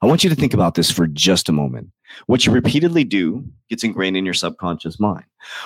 [0.00, 1.90] I want you to think about this for just a moment.
[2.26, 5.24] What you repeatedly do gets ingrained in your subconscious mind.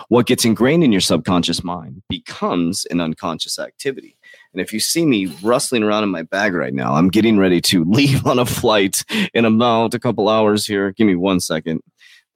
[0.08, 4.16] What gets ingrained in your subconscious mind becomes an unconscious activity.
[4.52, 7.60] And if you see me rustling around in my bag right now, I'm getting ready
[7.62, 10.92] to leave on a flight in about a couple hours here.
[10.92, 11.80] Give me one second.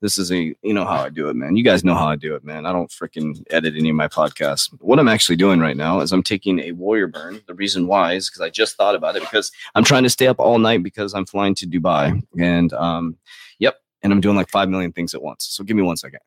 [0.02, 1.56] This is a, you know how I do it, man.
[1.56, 2.66] You guys know how I do it, man.
[2.66, 4.68] I don't freaking edit any of my podcasts.
[4.80, 7.40] What I'm actually doing right now is I'm taking a warrior burn.
[7.46, 10.26] The reason why is because I just thought about it because I'm trying to stay
[10.26, 12.22] up all night because I'm flying to Dubai.
[12.38, 13.16] And, um,
[13.58, 13.80] yep.
[14.02, 15.46] And I'm doing like 5 million things at once.
[15.48, 16.20] So give me one second.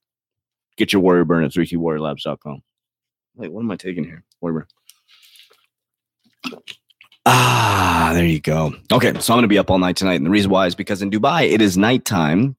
[0.76, 2.64] Get your warrior burn at 3twarriorlabs.com.
[3.36, 4.24] Wait, what am I taking here?
[4.42, 4.68] Warrior
[6.44, 6.60] burn.
[7.26, 8.74] Ah, there you go.
[8.92, 10.16] Okay, so I'm going to be up all night tonight.
[10.16, 12.56] And the reason why is because in Dubai, it is nighttime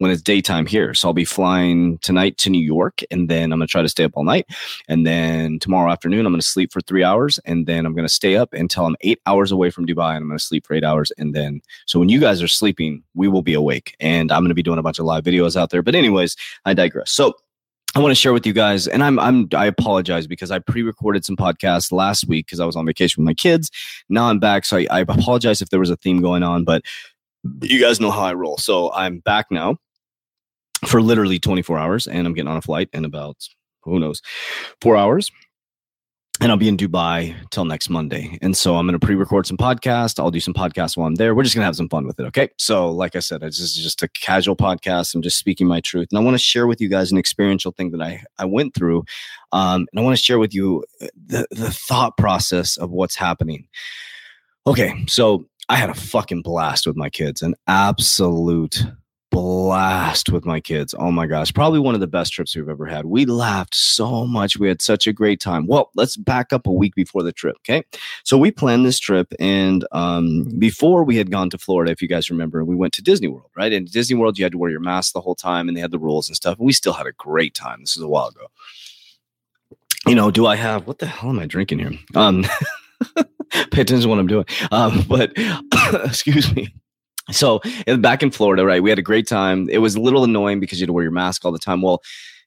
[0.00, 0.94] when it's daytime here.
[0.94, 3.88] So I'll be flying tonight to New York and then I'm going to try to
[3.88, 4.46] stay up all night.
[4.88, 8.06] And then tomorrow afternoon, I'm going to sleep for three hours and then I'm going
[8.06, 10.66] to stay up until I'm eight hours away from Dubai and I'm going to sleep
[10.66, 11.12] for eight hours.
[11.18, 14.48] And then, so when you guys are sleeping, we will be awake and I'm going
[14.48, 15.82] to be doing a bunch of live videos out there.
[15.82, 16.34] But, anyways,
[16.64, 17.10] I digress.
[17.10, 17.34] So,
[17.94, 21.24] I want to share with you guys, and I'm I'm I apologize because I pre-recorded
[21.24, 23.68] some podcasts last week because I was on vacation with my kids.
[24.08, 26.82] Now I'm back, so I, I apologize if there was a theme going on, but
[27.62, 28.58] you guys know how I roll.
[28.58, 29.76] So I'm back now
[30.86, 33.36] for literally 24 hours and I'm getting on a flight in about
[33.82, 34.22] who knows
[34.80, 35.30] four hours
[36.40, 38.38] and I'll be in Dubai till next Monday.
[38.40, 40.18] And so I'm going to pre-record some podcasts.
[40.18, 41.34] I'll do some podcasts while I'm there.
[41.34, 42.24] We're just going to have some fun with it.
[42.24, 42.48] Okay.
[42.56, 45.14] So like I said, this is just a casual podcast.
[45.14, 46.08] I'm just speaking my truth.
[46.10, 48.74] And I want to share with you guys an experiential thing that I, I went
[48.74, 49.04] through.
[49.52, 53.16] Um, and I want to share with you uh, the, the thought process of what's
[53.16, 53.68] happening.
[54.66, 55.04] Okay.
[55.08, 58.82] So I had a fucking blast with my kids, an absolute
[59.30, 60.94] blast with my kids.
[60.98, 63.06] Oh my gosh, probably one of the best trips we've ever had.
[63.06, 64.58] We laughed so much.
[64.58, 65.66] We had such a great time.
[65.66, 67.56] Well, let's back up a week before the trip.
[67.60, 67.84] Okay.
[68.24, 72.08] So we planned this trip, and um, before we had gone to Florida, if you
[72.08, 73.72] guys remember, we went to Disney World, right?
[73.72, 75.92] And Disney World, you had to wear your mask the whole time, and they had
[75.92, 76.58] the rules and stuff.
[76.58, 77.80] And we still had a great time.
[77.80, 78.46] This is a while ago.
[80.06, 81.92] You know, do I have what the hell am I drinking here?
[82.14, 82.44] Um,
[83.52, 84.46] pay attention to what I'm doing.
[84.72, 85.32] Um, but
[86.04, 86.74] excuse me
[87.30, 87.60] so
[87.98, 88.82] back in Florida, right?
[88.82, 89.68] We had a great time.
[89.70, 91.82] It was a little annoying because you had to wear your mask all the time.
[91.82, 92.02] Well,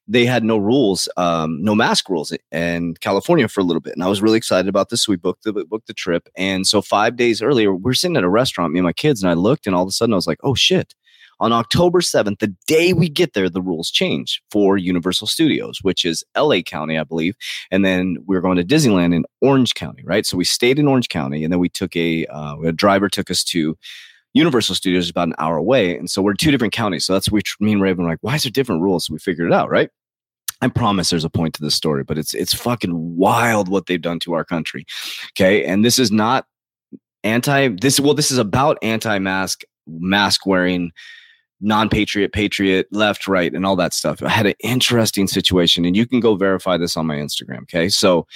[0.06, 4.02] they had no rules, um, no mask rules in California for a little bit, and
[4.02, 5.04] I was really excited about this.
[5.04, 8.24] So we booked the booked the trip, and so five days earlier, we're sitting at
[8.24, 10.16] a restaurant, me and my kids, and I looked, and all of a sudden, I
[10.16, 10.94] was like, "Oh shit!"
[11.40, 16.04] On October 7th, the day we get there, the rules change for Universal Studios, which
[16.04, 17.34] is LA County, I believe.
[17.70, 20.24] And then we are going to Disneyland in Orange County, right?
[20.24, 23.30] So we stayed in Orange County and then we took a, uh, a driver took
[23.30, 23.76] us to
[24.34, 25.96] Universal Studios is about an hour away.
[25.96, 27.06] And so we're two different counties.
[27.06, 29.06] So that's we me and Raven were like, why is there different rules?
[29.06, 29.90] So we figured it out, right?
[30.60, 34.00] I promise there's a point to this story, but it's it's fucking wild what they've
[34.00, 34.86] done to our country.
[35.32, 35.64] Okay.
[35.64, 36.46] And this is not
[37.22, 40.90] anti this well, this is about anti-mask, mask wearing,
[41.60, 44.22] non-patriot, patriot, left, right, and all that stuff.
[44.22, 47.62] I had an interesting situation, and you can go verify this on my Instagram.
[47.62, 47.88] Okay.
[47.88, 48.26] So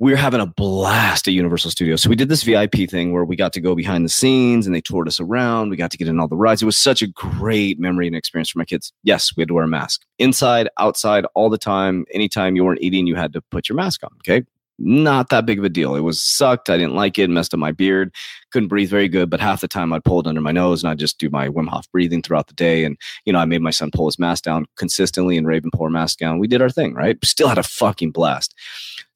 [0.00, 2.00] we were having a blast at Universal Studios.
[2.00, 4.74] So we did this VIP thing where we got to go behind the scenes and
[4.74, 5.68] they toured us around.
[5.68, 6.62] We got to get in all the rides.
[6.62, 8.94] It was such a great memory and experience for my kids.
[9.02, 12.06] Yes, we had to wear a mask inside, outside, all the time.
[12.14, 14.10] Anytime you weren't eating, you had to put your mask on.
[14.20, 14.42] Okay.
[14.82, 15.94] Not that big of a deal.
[15.94, 16.70] It was sucked.
[16.70, 17.28] I didn't like it.
[17.28, 18.14] Messed up my beard.
[18.50, 19.28] Couldn't breathe very good.
[19.28, 21.48] But half the time I'd pull it under my nose and I'd just do my
[21.48, 22.86] Wim Hof breathing throughout the day.
[22.86, 25.90] And, you know, I made my son pull his mask down consistently and Raven pull
[25.90, 26.38] mask down.
[26.38, 27.22] We did our thing, right?
[27.22, 28.54] Still had a fucking blast.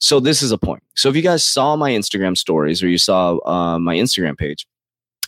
[0.04, 0.82] So this is a point.
[0.96, 4.66] So if you guys saw my Instagram stories or you saw uh, my Instagram page,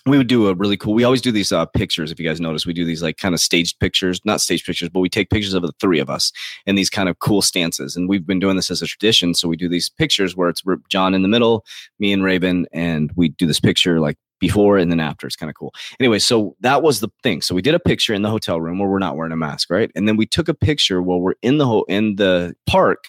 [0.05, 2.40] we would do a really cool we always do these uh, pictures if you guys
[2.40, 5.31] notice we do these like kind of staged pictures not staged pictures but we take
[5.31, 6.31] pictures of the three of us
[6.64, 9.49] in these kind of cool stances and we've been doing this as a tradition so
[9.49, 11.64] we do these pictures where it's john in the middle
[11.99, 15.26] me and raven and we do this picture like before and then after.
[15.26, 15.72] It's kind of cool.
[15.99, 17.40] Anyway, so that was the thing.
[17.40, 19.70] So we did a picture in the hotel room where we're not wearing a mask,
[19.70, 19.90] right?
[19.96, 23.08] And then we took a picture while we're in the ho- in the park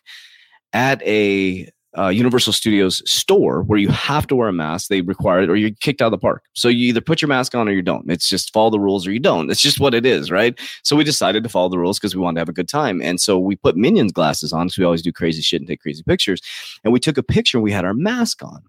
[0.77, 4.89] at a uh, Universal Studios store where you have to wear a mask.
[4.89, 6.43] They require it, or you're kicked out of the park.
[6.53, 8.11] So you either put your mask on or you don't.
[8.11, 9.49] It's just follow the rules or you don't.
[9.49, 10.53] It's just what it is, right?
[10.83, 13.01] So we decided to follow the rules because we wanted to have a good time.
[13.01, 15.81] And so we put Minions glasses on because we always do crazy shit and take
[15.81, 16.41] crazy pictures.
[16.83, 18.61] And we took a picture and we had our mask on.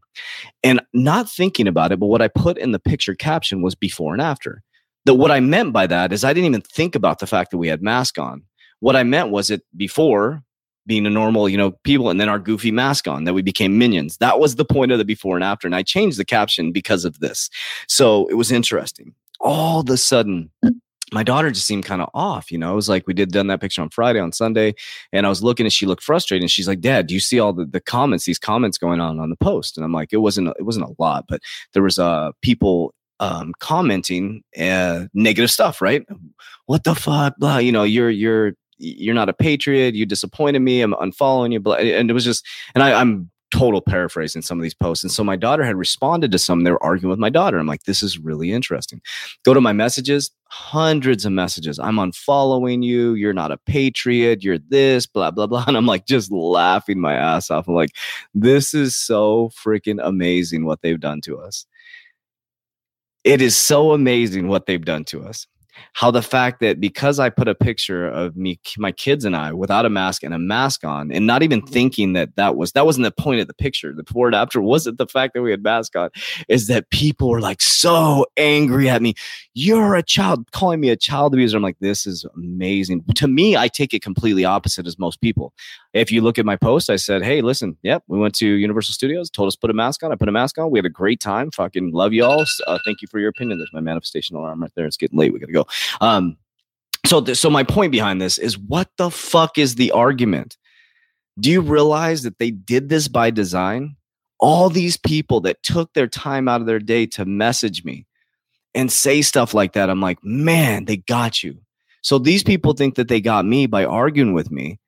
[0.64, 4.14] And not thinking about it, but what I put in the picture caption was before
[4.14, 4.62] and after.
[5.05, 7.58] That what I meant by that is I didn't even think about the fact that
[7.58, 8.44] we had mask on.
[8.81, 10.43] What I meant was it before
[10.88, 13.79] being a normal, you know, people and then our goofy mask on that we became
[13.79, 14.17] minions.
[14.17, 15.69] That was the point of the before and after.
[15.69, 17.49] And I changed the caption because of this.
[17.87, 19.14] So it was interesting.
[19.40, 20.50] All of a sudden,
[21.12, 22.73] my daughter just seemed kind of off, you know.
[22.73, 24.75] It was like we did done that picture on Friday, on Sunday,
[25.12, 26.43] and I was looking and she looked frustrated.
[26.43, 29.20] And she's like, "Dad, do you see all the, the comments, these comments going on
[29.20, 31.41] on the post?" And I'm like, "It wasn't it wasn't a lot, but
[31.73, 36.05] there was uh people um, commenting uh, negative stuff, right?
[36.67, 37.58] What the fuck, blah.
[37.58, 39.95] You know, you're you're you're not a patriot.
[39.95, 40.81] You disappointed me.
[40.81, 41.73] I'm unfollowing you.
[41.73, 45.03] And it was just, and I, I'm total paraphrasing some of these posts.
[45.05, 46.65] And so my daughter had responded to some.
[46.65, 47.59] They were arguing with my daughter.
[47.59, 49.01] I'm like, this is really interesting.
[49.45, 51.79] Go to my messages, hundreds of messages.
[51.79, 53.15] I'm unfollowing you.
[53.15, 54.43] You're not a patriot.
[54.43, 55.65] You're this, blah, blah, blah.
[55.69, 57.69] And I'm like, just laughing my ass off.
[57.69, 57.95] I'm like,
[58.35, 61.67] this is so freaking amazing what they've done to us.
[63.25, 65.47] It is so amazing what they've done to us
[65.95, 69.53] how the fact that because I put a picture of me, my kids and I
[69.53, 71.73] without a mask and a mask on, and not even mm-hmm.
[71.73, 73.95] thinking that that was that wasn't the point of the picture.
[73.95, 76.11] The before and after wasn't the fact that we had mask on,
[76.49, 79.15] is that people were like so angry at me.
[79.55, 81.57] You're a child, calling me a child abuser.
[81.57, 83.05] I'm like, this is amazing.
[83.15, 85.53] To me, I take it completely opposite as most people.
[85.93, 88.95] If you look at my post, I said, hey, listen, yep, we went to Universal
[88.95, 90.13] Studios, told us put a mask on.
[90.13, 90.71] I put a mask on.
[90.71, 91.51] We had a great time.
[91.51, 92.45] Fucking love y'all.
[92.67, 93.59] Uh, thank you for your opinion.
[93.59, 94.87] There's my manifestation alarm right there.
[94.87, 95.33] It's getting late.
[95.33, 95.67] We got to go.
[96.00, 96.37] Um,
[97.06, 100.56] so, th- so my point behind this is what the fuck is the argument?
[101.41, 103.97] Do you realize that they did this by design?
[104.41, 108.06] All these people that took their time out of their day to message me
[108.75, 111.59] and say stuff like that, I'm like, man, they got you.
[112.03, 114.79] So these people think that they got me by arguing with me,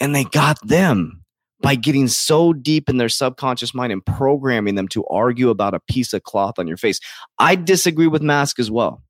[0.00, 1.22] and they got them
[1.60, 5.80] by getting so deep in their subconscious mind and programming them to argue about a
[5.80, 7.00] piece of cloth on your face.
[7.38, 9.02] I disagree with mask as well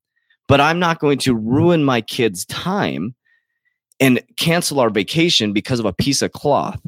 [0.47, 3.15] but I'm not going to ruin my kids' time
[3.99, 6.81] and cancel our vacation because of a piece of cloth.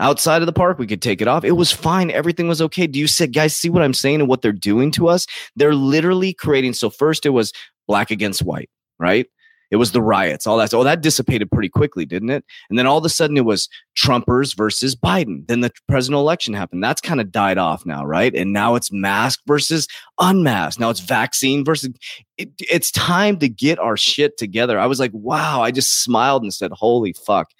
[0.00, 1.44] Outside of the park, we could take it off.
[1.44, 2.10] It was fine.
[2.10, 2.86] Everything was okay.
[2.88, 5.26] Do you see, guys see what I'm saying and what they're doing to us?
[5.54, 6.72] They're literally creating.
[6.72, 7.52] So, first, it was
[7.86, 9.26] black against white, right?
[9.74, 10.72] It was the riots, all that.
[10.72, 12.44] Oh, that dissipated pretty quickly, didn't it?
[12.70, 13.68] And then all of a sudden it was
[13.98, 15.48] Trumpers versus Biden.
[15.48, 16.84] Then the presidential election happened.
[16.84, 18.32] That's kind of died off now, right?
[18.36, 19.88] And now it's mask versus
[20.20, 20.78] unmasked.
[20.78, 21.90] Now it's vaccine versus.
[22.38, 24.78] It, it's time to get our shit together.
[24.78, 25.60] I was like, wow.
[25.60, 27.50] I just smiled and said, holy fuck.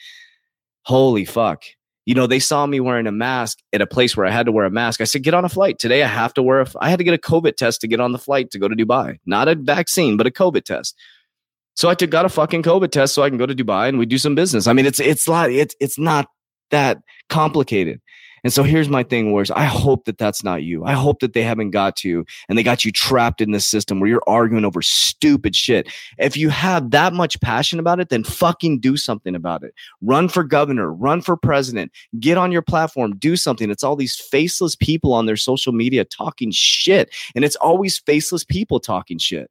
[0.85, 1.65] Holy fuck
[2.07, 4.53] you know, they saw me wearing a mask at a place where I had to
[4.53, 5.01] wear a mask.
[5.01, 5.79] I said, get on a flight.
[5.79, 8.01] Today I have to wear a, I had to get a COVID test to get
[8.01, 9.19] on the flight to go to Dubai.
[9.25, 10.97] Not a vaccine, but a COVID test.
[11.75, 13.99] So I took got a fucking COVID test so I can go to Dubai and
[13.99, 14.67] we do some business.
[14.67, 16.29] I mean, it's it's like it's it's not
[16.71, 18.01] that complicated.
[18.45, 19.51] And so here's my thing, Wars.
[19.51, 20.85] I hope that that's not you.
[20.85, 23.67] I hope that they haven't got to you and they got you trapped in this
[23.67, 25.89] system where you're arguing over stupid shit.
[26.19, 29.75] If you have that much passion about it, then fucking do something about it.
[30.03, 31.91] Run for governor, run for president,
[32.21, 33.71] get on your platform, do something.
[33.71, 37.15] It's all these faceless people on their social media talking shit.
[37.35, 39.51] And it's always faceless people talking shit.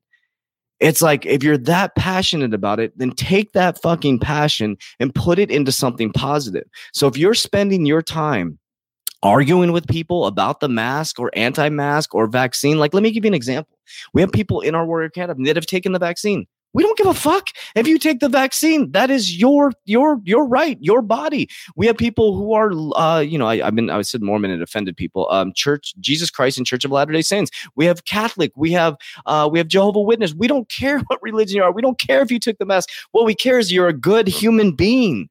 [0.80, 5.40] It's like if you're that passionate about it, then take that fucking passion and put
[5.40, 6.66] it into something positive.
[6.94, 8.60] So if you're spending your time
[9.22, 13.30] arguing with people about the mask or anti-mask or vaccine, like let me give you
[13.30, 13.78] an example.
[14.14, 16.48] We have people in our Warrior Academy that have taken the vaccine.
[16.74, 18.92] We don't give a fuck if you take the vaccine.
[18.92, 21.50] That is your your your right, your body.
[21.76, 24.62] We have people who are, uh, you know, I, have been I said Mormon and
[24.62, 25.30] offended people.
[25.30, 27.52] Um, Church Jesus Christ and Church of Latter Day Saints.
[27.76, 28.52] We have Catholic.
[28.56, 30.34] We have uh, we have Jehovah Witness.
[30.34, 31.72] We don't care what religion you are.
[31.72, 32.90] We don't care if you took the mask.
[33.12, 35.30] What we care is you're a good human being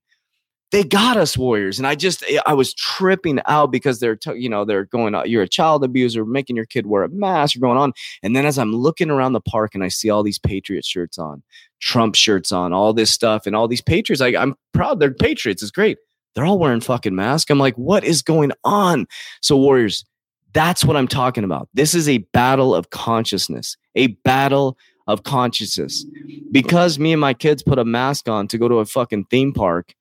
[0.72, 4.36] they got us warriors and i just eh, i was tripping out because they're t-
[4.36, 7.60] you know they're going you're a child abuser making your kid wear a mask you're
[7.60, 10.38] going on and then as i'm looking around the park and i see all these
[10.38, 11.42] patriot shirts on
[11.80, 15.62] trump shirts on all this stuff and all these patriots I, i'm proud they're patriots
[15.62, 15.98] it's great
[16.34, 17.50] they're all wearing fucking masks.
[17.50, 19.06] I'm like, what is going on?
[19.40, 20.04] So, Warriors,
[20.52, 21.68] that's what I'm talking about.
[21.74, 24.76] This is a battle of consciousness, a battle
[25.06, 26.04] of consciousness.
[26.50, 29.52] Because me and my kids put a mask on to go to a fucking theme
[29.52, 29.94] park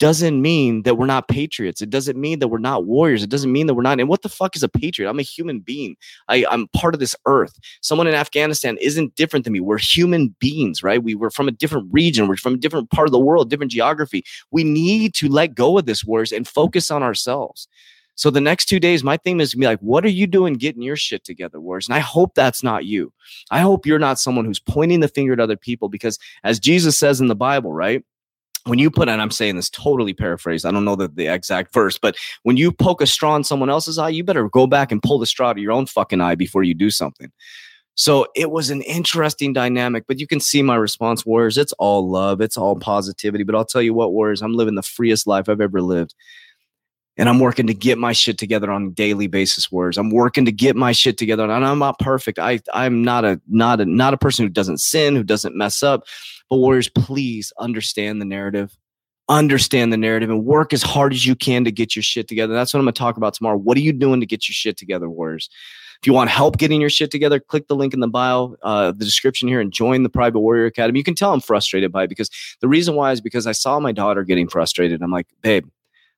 [0.00, 1.80] doesn't mean that we're not patriots.
[1.80, 3.22] It doesn't mean that we're not warriors.
[3.22, 4.00] It doesn't mean that we're not.
[4.00, 5.08] And what the fuck is a patriot?
[5.08, 5.94] I'm a human being.
[6.28, 7.56] I, I'm part of this earth.
[7.82, 9.60] Someone in Afghanistan isn't different than me.
[9.60, 11.02] We're human beings, right?
[11.02, 12.26] We were from a different region.
[12.26, 14.24] We're from a different part of the world, different geography.
[14.50, 17.68] We need to let go of this wars and focus on ourselves.
[18.14, 20.54] So the next two days, my theme is to be like, what are you doing
[20.54, 21.88] getting your shit together, Wars?
[21.88, 23.12] And I hope that's not you.
[23.50, 26.98] I hope you're not someone who's pointing the finger at other people because as Jesus
[26.98, 28.04] says in the Bible, right?
[28.64, 31.72] When you put and i'm saying this totally paraphrased i don't know the, the exact
[31.72, 34.92] verse but when you poke a straw in someone else's eye you better go back
[34.92, 37.30] and pull the straw to your own fucking eye before you do something
[37.94, 42.08] so it was an interesting dynamic but you can see my response warriors it's all
[42.08, 45.48] love it's all positivity but i'll tell you what warriors i'm living the freest life
[45.48, 46.14] i've ever lived
[47.20, 49.70] and I'm working to get my shit together on a daily basis.
[49.70, 49.98] Words.
[49.98, 52.38] I'm working to get my shit together, and I'm not perfect.
[52.38, 55.82] I I'm not a not a not a person who doesn't sin, who doesn't mess
[55.82, 56.04] up.
[56.50, 58.76] But warriors, please understand the narrative,
[59.28, 62.52] understand the narrative, and work as hard as you can to get your shit together.
[62.52, 63.56] That's what I'm going to talk about tomorrow.
[63.56, 65.48] What are you doing to get your shit together, warriors?
[66.02, 68.90] If you want help getting your shit together, click the link in the bio, uh,
[68.90, 70.98] the description here, and join the Private Warrior Academy.
[70.98, 72.30] You can tell I'm frustrated by it because
[72.60, 75.02] the reason why is because I saw my daughter getting frustrated.
[75.02, 75.68] I'm like, babe,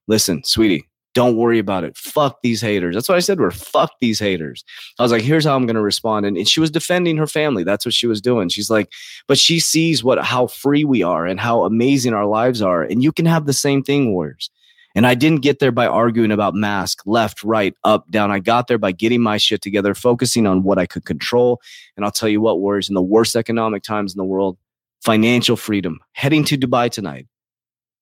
[0.07, 1.97] listen, sweetie, don't worry about it.
[1.97, 2.95] Fuck these haters.
[2.95, 3.39] That's what I said.
[3.39, 4.65] We're fuck these haters.
[4.99, 6.25] I was like, here's how I'm going to respond.
[6.27, 7.65] And, and she was defending her family.
[7.65, 8.49] That's what she was doing.
[8.49, 8.93] She's like,
[9.27, 12.83] but she sees what how free we are and how amazing our lives are.
[12.83, 14.51] And you can have the same thing, warriors.
[14.95, 18.31] And I didn't get there by arguing about mask, left, right, up, down.
[18.31, 21.61] I got there by getting my shit together, focusing on what I could control.
[21.97, 24.59] And I'll tell you what, warriors, in the worst economic times in the world,
[25.03, 27.27] financial freedom, heading to Dubai tonight,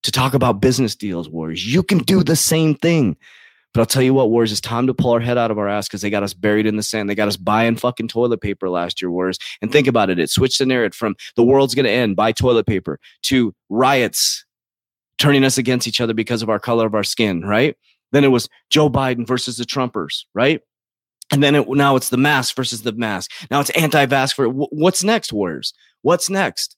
[0.02, 1.66] to talk about business deals, Warriors.
[1.66, 3.16] You can do the same thing.
[3.72, 5.68] But I'll tell you what, Warriors, it's time to pull our head out of our
[5.68, 7.08] ass because they got us buried in the sand.
[7.08, 9.38] They got us buying fucking toilet paper last year, Warriors.
[9.62, 10.18] And think about it.
[10.18, 14.44] It switched the narrative from the world's going to end, buy toilet paper, to riots
[15.18, 17.76] turning us against each other because of our color of our skin, right?
[18.10, 20.62] Then it was Joe Biden versus the Trumpers, right?
[21.30, 23.30] And then it, now it's the mask versus the mask.
[23.52, 25.72] Now it's anti-vax for what's next, Warriors?
[26.02, 26.76] What's next?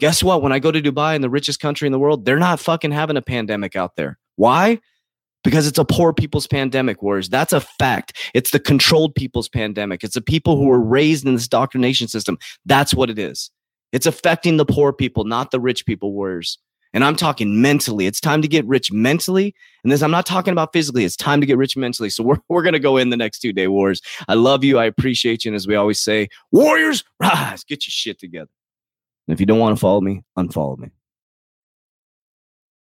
[0.00, 0.42] Guess what?
[0.42, 2.90] When I go to Dubai in the richest country in the world, they're not fucking
[2.90, 4.18] having a pandemic out there.
[4.36, 4.80] Why?
[5.44, 7.28] Because it's a poor people's pandemic, wars.
[7.28, 8.16] That's a fact.
[8.34, 10.02] It's the controlled people's pandemic.
[10.02, 12.38] It's the people who were raised in this indoctrination system.
[12.64, 13.50] That's what it is.
[13.92, 16.58] It's affecting the poor people, not the rich people, warriors.
[16.94, 18.06] And I'm talking mentally.
[18.06, 19.54] It's time to get rich mentally.
[19.82, 21.04] And this, I'm not talking about physically.
[21.04, 22.08] It's time to get rich mentally.
[22.08, 24.00] So we're, we're going to go in the next two day wars.
[24.28, 24.78] I love you.
[24.78, 25.50] I appreciate you.
[25.50, 28.50] And as we always say, warriors, rise, get your shit together.
[29.26, 30.90] And if you don't want to follow me, unfollow me.